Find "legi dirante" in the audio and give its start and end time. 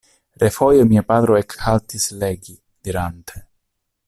2.25-3.43